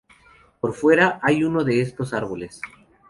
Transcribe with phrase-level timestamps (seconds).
[0.59, 2.59] Por fuera, hay uno de estos árboles.